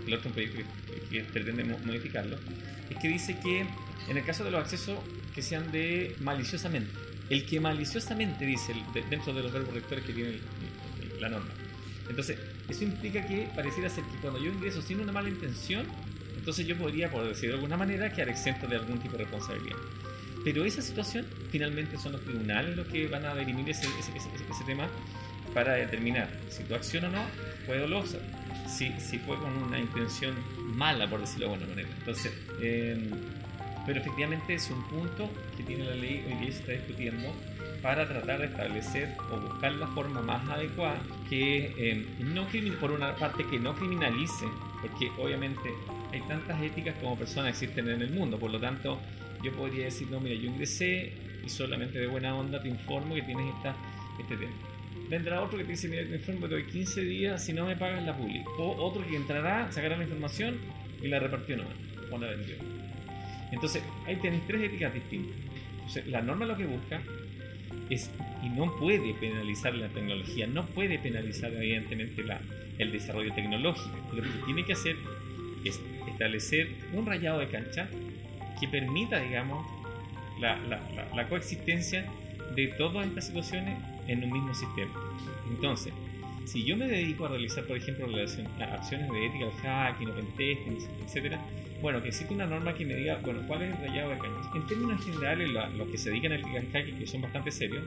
el 0.07 0.15
otro 0.15 0.31
proyecto 0.31 0.63
que, 1.11 1.21
pretende 1.25 1.65
modificarlo, 1.65 2.37
es 2.91 2.97
que 2.99 3.09
dice 3.09 3.39
que 3.43 3.67
en 4.09 4.17
el 4.17 4.25
caso 4.25 4.45
de 4.45 4.51
los 4.51 4.61
accesos 4.61 4.99
que 5.35 5.43
sean 5.43 5.71
de 5.71 6.17
maliciosamente, 6.21 6.91
el 7.31 7.45
que 7.45 7.61
maliciosamente 7.61 8.47
dice 8.47 8.75
dentro 9.11 9.35
de 9.35 9.43
los 9.43 9.53
verbos 9.53 9.75
rectores 9.75 10.05
que 10.05 10.13
tiene 10.13 10.39
la 11.21 11.29
norma. 11.29 11.51
Entonces, 12.09 12.39
eso 12.69 12.85
implica 12.85 13.27
que 13.27 13.49
pareciera 13.55 13.91
ser 13.91 14.05
que 14.05 14.17
cuando 14.21 14.43
yo 14.43 14.51
ingreso 14.51 14.81
sin 14.81 15.01
una 15.01 15.13
mala 15.13 15.29
intención, 15.29 15.87
entonces 16.37 16.67
yo 16.67 16.77
podría, 16.77 17.11
por 17.11 17.27
decirlo 17.27 17.51
de 17.51 17.55
alguna 17.57 17.77
manera, 17.77 18.11
quedar 18.11 18.31
exento 18.31 18.67
de 18.67 18.77
algún 18.77 18.99
tipo 19.01 19.13
de 19.13 19.25
responsabilidad. 19.25 19.77
Pero 20.45 20.65
esa 20.65 20.81
situación 20.81 21.27
finalmente 21.51 21.99
son 21.99 22.13
los 22.13 22.23
tribunales 22.23 22.77
los 22.77 22.87
que 22.87 23.07
van 23.09 23.25
a 23.27 23.35
dirimir 23.35 23.69
ese, 23.69 23.87
ese, 23.87 24.65
tema 24.65 24.89
para 25.53 25.75
determinar 25.75 26.31
si 26.49 26.63
tu 26.65 26.75
acción 26.75 27.05
o 27.07 27.11
no 27.11 27.23
fue 27.67 27.79
dolosa, 27.79 28.19
si, 28.67 28.93
si 28.99 29.19
fue 29.19 29.37
con 29.37 29.57
una 29.57 29.79
intención 29.79 30.35
mala, 30.75 31.09
por 31.09 31.21
decirlo 31.21 31.47
de 31.49 31.55
alguna 31.55 31.71
manera. 31.71 31.89
Entonces, 31.99 32.33
em, 32.61 33.11
pero 33.87 34.01
efectivamente 34.01 34.55
es 34.55 34.71
un 34.71 34.83
punto 34.85 35.31
que 35.57 35.63
tiene 35.63 35.85
la 35.85 35.95
ley 35.95 36.25
hoy 36.27 36.35
día 36.45 36.53
se 36.53 36.59
está 36.61 36.73
discutiendo 36.73 37.33
para 37.83 38.07
tratar 38.07 38.41
de 38.41 38.47
establecer 38.47 39.17
o 39.33 39.41
buscar 39.41 39.73
la 39.73 39.87
forma 39.89 40.21
más 40.21 40.49
adecuada 40.49 41.01
que 41.29 41.73
em, 41.79 42.35
no 42.35 42.47
por 42.81 42.91
una 42.91 43.15
parte 43.17 43.47
que 43.47 43.59
no 43.59 43.75
criminalice, 43.75 44.47
porque 44.83 45.11
obviamente 45.19 45.71
hay 46.13 46.21
tantas 46.23 46.61
éticas 46.61 46.95
como 47.01 47.17
personas 47.17 47.51
existen 47.51 47.89
en 47.89 48.03
el 48.03 48.11
mundo, 48.11 48.39
por 48.39 48.51
lo 48.51 48.61
tanto 48.61 49.01
yo 49.43 49.53
podría 49.53 49.85
decir, 49.87 50.09
no, 50.11 50.21
mira, 50.21 50.35
yo 50.35 50.49
ingresé 50.49 51.13
y 51.45 51.49
solamente 51.49 51.99
de 51.99 52.07
buena 52.07 52.35
onda 52.35 52.61
te 52.61 52.69
informo 52.69 53.15
que 53.15 53.23
tienes 53.23 53.55
esta, 53.57 53.77
este 54.21 54.37
tema. 54.37 54.53
Vendrá 55.09 55.43
otro 55.43 55.59
que 55.59 55.65
te 55.65 55.71
dice, 55.71 55.89
mira, 55.89 56.05
te 56.05 56.17
informo 56.17 56.49
que 56.49 56.55
doy 56.55 56.65
15 56.65 57.03
días 57.03 57.45
si 57.45 57.53
no 57.53 57.67
me 57.67 57.77
pagas 57.77 58.03
la 58.05 58.17
pública. 58.17 58.49
O 58.59 58.85
otro 58.85 59.07
que 59.07 59.17
entrará, 59.17 59.71
sacará 59.73 59.97
la 59.97 60.05
información 60.05 60.59
y 61.03 61.09
la 61.09 61.19
repartió 61.19 61.57
nomás, 61.57 61.75
o 62.11 62.19
la 62.19 62.29
vendió. 62.29 62.57
Entonces, 63.51 63.83
ahí 64.07 64.17
tenéis 64.17 64.43
tres 64.47 64.63
éticas 64.63 64.93
distintas. 64.93 65.37
Entonces, 65.73 66.07
la 66.09 66.21
norma 66.21 66.45
lo 66.45 66.57
que 66.57 66.67
busca 66.67 67.01
es, 67.89 68.11
y 68.43 68.49
no 68.51 68.77
puede 68.77 69.15
penalizar 69.15 69.75
la 69.75 69.89
tecnología, 69.89 70.47
no 70.47 70.67
puede 70.67 70.99
penalizar 70.99 71.53
evidentemente 71.53 72.23
la, 72.23 72.41
el 72.79 72.93
desarrollo 72.93 73.33
tecnológico. 73.35 73.97
Lo 74.15 74.23
que 74.23 74.29
tiene 74.45 74.65
que 74.65 74.75
hacer 74.75 74.97
es 75.65 75.81
establecer 76.07 76.69
un 76.93 77.07
rayado 77.07 77.41
de 77.41 77.49
cancha 77.49 77.89
que 78.61 78.69
permita, 78.69 79.21
digamos, 79.21 79.67
la, 80.41 80.57
la, 80.69 80.81
la, 81.15 81.29
coexistencia 81.29 82.07
de 82.55 82.69
todas 82.69 83.07
estas 83.07 83.27
situaciones 83.27 83.77
en 84.09 84.25
un 84.25 84.33
mismo 84.33 84.55
sistema. 84.55 84.91
Entonces, 85.49 85.93
si 86.45 86.65
yo 86.65 86.77
me 86.77 86.87
dedico 86.87 87.27
a 87.27 87.29
realizar, 87.29 87.65
por 87.65 87.77
ejemplo, 87.77 88.07
acciones 88.07 89.11
de 89.11 89.27
ética, 89.27 89.47
hacking, 89.63 90.11
open 90.11 90.27
testing, 90.37 90.79
etcétera, 91.05 91.41
bueno, 91.81 92.03
que 92.03 92.09
existe 92.09 92.35
una 92.35 92.47
norma 92.47 92.75
que 92.75 92.85
me 92.85 92.95
diga, 92.95 93.21
bueno, 93.23 93.43
cuál 93.47 93.63
es 93.63 93.71
el 93.71 93.87
rayado 93.87 94.11
de 94.11 94.19
cancha. 94.19 94.51
En 94.55 94.67
términos 94.67 95.05
generales, 95.05 95.51
los 95.77 95.89
que 95.89 95.99
se 95.99 96.11
dedican 96.11 96.33
al 96.33 96.43
hacking, 96.43 96.99
que 96.99 97.07
son 97.07 97.23
bastante 97.23 97.51
serios, 97.53 97.85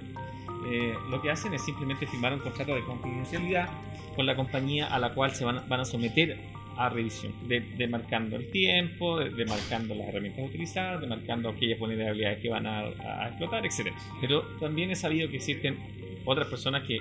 eh, 0.69 0.93
lo 1.09 1.21
que 1.21 1.31
hacen 1.31 1.53
es 1.53 1.65
simplemente 1.65 2.05
firmar 2.05 2.33
un 2.33 2.39
contrato 2.39 2.75
de 2.75 2.83
confidencialidad 2.83 3.67
con 4.15 4.25
la 4.25 4.35
compañía 4.35 4.87
a 4.93 4.99
la 4.99 5.13
cual 5.13 5.31
se 5.33 5.43
van, 5.43 5.67
van 5.67 5.79
a 5.79 5.85
someter 5.85 6.37
a 6.77 6.89
revisión, 6.89 7.33
de, 7.47 7.87
marcando 7.87 8.37
el 8.37 8.49
tiempo, 8.49 9.19
de, 9.19 9.45
marcando 9.45 9.93
las 9.93 10.07
herramientas 10.07 10.45
utilizadas, 10.45 11.01
de 11.01 11.07
marcando 11.07 11.49
aquellas 11.49 11.79
vulnerabilidades 11.79 12.39
que 12.39 12.49
van 12.49 12.65
a, 12.65 12.87
explotar, 13.27 13.65
etc. 13.65 13.93
Pero 14.19 14.41
también 14.59 14.91
he 14.91 14.95
sabido 14.95 15.29
que 15.29 15.37
existen 15.37 15.77
otras 16.25 16.47
personas 16.47 16.83
que 16.83 16.99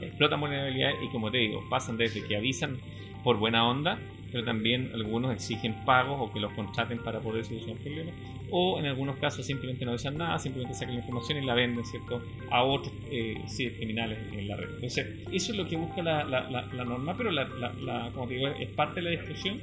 explotan 0.00 0.40
vulnerabilidades 0.40 0.96
y 1.02 1.08
como 1.08 1.30
te 1.30 1.38
digo, 1.38 1.64
pasan 1.70 1.96
desde 1.96 2.24
que 2.26 2.36
avisan 2.36 2.78
por 3.22 3.36
buena 3.38 3.66
onda 3.66 3.98
pero 4.34 4.44
también 4.44 4.90
algunos 4.92 5.32
exigen 5.32 5.84
pagos 5.84 6.18
o 6.20 6.32
que 6.32 6.40
los 6.40 6.52
contraten 6.54 6.98
para 6.98 7.20
poder 7.20 7.44
solucionar 7.44 7.80
problemas, 7.80 8.14
o 8.50 8.80
en 8.80 8.86
algunos 8.86 9.14
casos 9.18 9.46
simplemente 9.46 9.84
no 9.84 9.92
dicen 9.92 10.18
nada, 10.18 10.40
simplemente 10.40 10.74
sacan 10.74 10.96
la 10.96 11.02
información 11.02 11.40
y 11.40 11.46
la 11.46 11.54
venden 11.54 11.84
¿cierto? 11.84 12.20
a 12.50 12.64
otros 12.64 12.92
eh, 13.12 13.40
criminales 13.76 14.18
en 14.32 14.48
la 14.48 14.56
red. 14.56 14.70
Entonces, 14.74 15.06
eso 15.30 15.52
es 15.52 15.58
lo 15.58 15.68
que 15.68 15.76
busca 15.76 16.02
la, 16.02 16.24
la, 16.24 16.50
la, 16.50 16.84
norma, 16.84 17.16
pero 17.16 17.30
la, 17.30 18.10
como 18.12 18.26
digo, 18.26 18.48
es 18.48 18.68
parte 18.70 18.96
de 18.96 19.02
la 19.02 19.10
discusión 19.10 19.60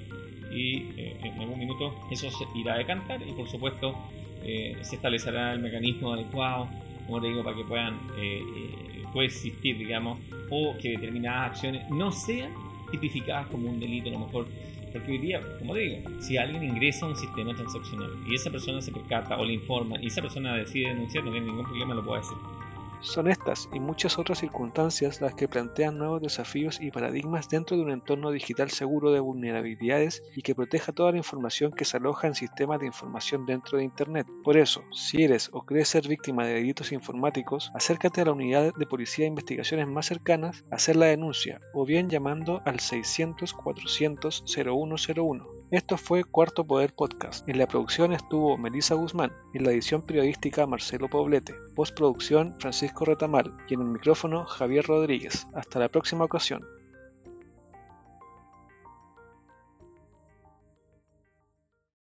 y 0.53 0.77
eh, 0.95 1.17
en 1.21 1.37
algún 1.41 1.59
minuto 1.59 1.93
eso 2.09 2.31
se 2.31 2.45
irá 2.57 2.75
a 2.75 2.77
decantar 2.77 3.21
y 3.27 3.33
por 3.33 3.49
supuesto 3.49 3.93
eh, 4.45 4.77
se 4.83 4.95
establecerá 4.95 5.51
el 5.51 5.59
mecanismo 5.59 6.13
adecuado, 6.13 6.69
como 7.11 7.21
te 7.21 7.27
digo, 7.27 7.43
para 7.43 7.57
que 7.57 7.65
puedan 7.65 7.99
eh, 8.17 9.03
coexistir, 9.11 9.77
digamos, 9.77 10.17
o 10.49 10.77
que 10.81 10.91
determinadas 10.91 11.51
acciones 11.51 11.89
no 11.89 12.09
sean 12.09 12.53
tipificadas 12.89 13.47
como 13.47 13.69
un 13.69 13.81
delito 13.81 14.07
a 14.07 14.13
lo 14.13 14.19
mejor. 14.19 14.47
Porque 14.93 15.11
hoy 15.11 15.17
día, 15.17 15.41
como 15.59 15.75
digo, 15.75 16.09
si 16.21 16.37
alguien 16.37 16.63
ingresa 16.63 17.05
a 17.05 17.09
un 17.09 17.17
sistema 17.17 17.53
transaccional 17.53 18.11
y 18.25 18.35
esa 18.35 18.49
persona 18.49 18.81
se 18.81 18.93
percata 18.93 19.37
o 19.37 19.45
le 19.45 19.53
informa 19.53 19.97
y 20.01 20.07
esa 20.07 20.21
persona 20.21 20.55
decide 20.55 20.89
denunciar, 20.89 21.25
no 21.25 21.31
tiene 21.31 21.47
ningún 21.47 21.65
problema, 21.65 21.93
lo 21.93 22.03
puede 22.03 22.21
hacer. 22.21 22.37
Son 23.01 23.27
estas 23.27 23.67
y 23.73 23.79
muchas 23.79 24.19
otras 24.19 24.39
circunstancias 24.39 25.21
las 25.21 25.33
que 25.33 25.47
plantean 25.47 25.97
nuevos 25.97 26.21
desafíos 26.21 26.79
y 26.79 26.91
paradigmas 26.91 27.49
dentro 27.49 27.75
de 27.75 27.81
un 27.83 27.91
entorno 27.91 28.29
digital 28.29 28.69
seguro 28.69 29.11
de 29.11 29.19
vulnerabilidades 29.19 30.21
y 30.35 30.43
que 30.43 30.53
proteja 30.53 30.91
toda 30.91 31.11
la 31.11 31.17
información 31.17 31.71
que 31.71 31.83
se 31.83 31.97
aloja 31.97 32.27
en 32.27 32.35
sistemas 32.35 32.79
de 32.79 32.85
información 32.85 33.47
dentro 33.47 33.79
de 33.79 33.85
Internet. 33.85 34.27
Por 34.43 34.55
eso, 34.55 34.83
si 34.91 35.23
eres 35.23 35.49
o 35.51 35.63
crees 35.65 35.89
ser 35.89 36.07
víctima 36.07 36.45
de 36.45 36.53
delitos 36.53 36.91
informáticos, 36.91 37.71
acércate 37.73 38.21
a 38.21 38.25
la 38.25 38.33
unidad 38.33 38.71
de 38.75 38.85
policía 38.85 39.23
de 39.23 39.29
investigaciones 39.29 39.87
más 39.87 40.05
cercanas 40.05 40.63
a 40.71 40.75
hacer 40.75 40.95
la 40.95 41.07
denuncia 41.07 41.59
o 41.73 41.85
bien 41.85 42.07
llamando 42.07 42.61
al 42.65 42.79
600 42.79 43.53
400 43.53 44.43
0101. 44.45 45.60
Esto 45.71 45.95
fue 45.95 46.25
Cuarto 46.25 46.67
Poder 46.67 46.93
Podcast. 46.93 47.47
En 47.47 47.57
la 47.57 47.65
producción 47.65 48.11
estuvo 48.11 48.57
Melissa 48.57 48.95
Guzmán, 48.95 49.31
en 49.53 49.63
la 49.63 49.71
edición 49.71 50.01
periodística 50.01 50.67
Marcelo 50.67 51.07
Poblete, 51.07 51.55
postproducción 51.75 52.55
Francisco 52.59 53.05
Retamal 53.05 53.55
y 53.69 53.75
en 53.75 53.79
el 53.79 53.87
micrófono 53.87 54.43
Javier 54.45 54.85
Rodríguez. 54.85 55.47
Hasta 55.53 55.79
la 55.79 55.87
próxima 55.87 56.25
ocasión. 56.25 56.61